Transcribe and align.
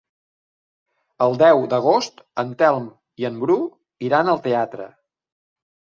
El 1.25 1.37
deu 1.41 1.61
d'agost 1.73 2.25
en 2.43 2.55
Telm 2.63 2.89
i 3.25 3.27
en 3.31 3.39
Bru 3.45 3.59
iran 4.11 4.33
al 4.37 4.45
teatre. 4.49 4.93